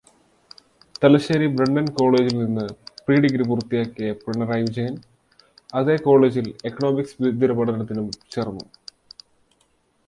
Thalassery 1.01 1.47
Brennen 1.47 1.87
കോളേജിൽ 1.97 2.35
നിന്ന് 2.39 2.65
pre degree 3.05 3.43
പൂർത്തിയാക്കിയ 3.49 4.09
പിണറായി 4.23 4.65
വിജയൻ, 4.67 4.95
അതേ 5.73 5.97
കോളേജിൽ 6.07 6.49
എക്കണോമിക്സ് 6.69 7.33
ബിരുദപഠനത്തിനും 7.41 8.07
ചേര്ന്നു 8.33 8.65